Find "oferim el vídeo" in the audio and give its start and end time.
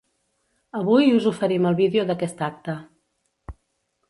1.33-2.07